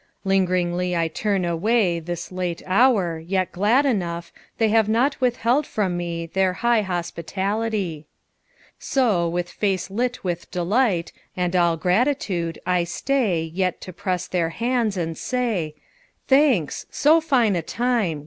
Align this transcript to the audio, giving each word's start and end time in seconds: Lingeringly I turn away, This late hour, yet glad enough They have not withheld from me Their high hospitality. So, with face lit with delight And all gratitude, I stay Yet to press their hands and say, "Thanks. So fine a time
Lingeringly 0.23 0.97
I 0.97 1.09
turn 1.09 1.45
away, 1.45 1.99
This 1.99 2.31
late 2.31 2.63
hour, 2.65 3.19
yet 3.19 3.51
glad 3.51 3.85
enough 3.85 4.33
They 4.57 4.69
have 4.69 4.89
not 4.89 5.21
withheld 5.21 5.67
from 5.67 5.95
me 5.95 6.25
Their 6.25 6.53
high 6.53 6.81
hospitality. 6.81 8.07
So, 8.79 9.29
with 9.29 9.47
face 9.51 9.91
lit 9.91 10.23
with 10.23 10.49
delight 10.49 11.11
And 11.37 11.55
all 11.55 11.77
gratitude, 11.77 12.57
I 12.65 12.83
stay 12.83 13.43
Yet 13.53 13.79
to 13.81 13.93
press 13.93 14.25
their 14.25 14.49
hands 14.49 14.97
and 14.97 15.15
say, 15.15 15.75
"Thanks. 16.27 16.87
So 16.89 17.21
fine 17.21 17.55
a 17.55 17.61
time 17.61 18.19